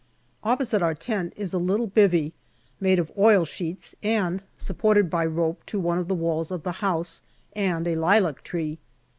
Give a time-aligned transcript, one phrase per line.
[0.43, 2.31] Opposite our tent is a little" bivvy/'
[2.79, 6.71] made of oil sheets and supported by rope to one of the walls of the
[6.81, 7.21] house
[7.55, 8.79] and a lilac tree.